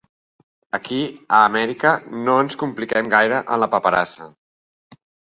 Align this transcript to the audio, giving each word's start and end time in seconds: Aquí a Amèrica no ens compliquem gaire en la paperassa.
Aquí 0.75 1.01
a 1.39 1.41
Amèrica 1.49 1.91
no 2.29 2.37
ens 2.43 2.57
compliquem 2.61 3.11
gaire 3.11 3.43
en 3.57 3.61
la 3.65 3.69
paperassa. 3.75 4.27